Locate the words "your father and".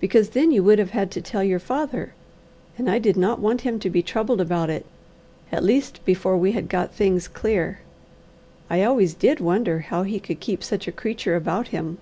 1.44-2.90